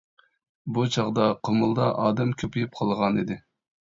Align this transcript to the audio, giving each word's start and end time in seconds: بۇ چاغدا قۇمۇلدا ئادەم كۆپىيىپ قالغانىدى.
بۇ 0.77 0.85
چاغدا 0.95 1.25
قۇمۇلدا 1.49 1.91
ئادەم 2.05 2.33
كۆپىيىپ 2.43 2.75
قالغانىدى. 2.79 3.39